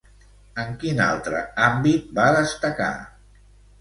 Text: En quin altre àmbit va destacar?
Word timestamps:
En 0.61 0.71
quin 0.83 1.01
altre 1.09 1.43
àmbit 1.67 2.09
va 2.21 2.29
destacar? 2.39 2.93